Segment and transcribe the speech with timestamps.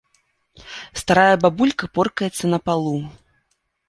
[1.01, 2.95] Старая бабулька поркаецца на палу.